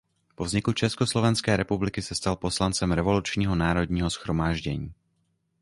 [0.35, 4.93] Po vzniku Československé republiky se stal poslancem Revolučního národního shromáždění.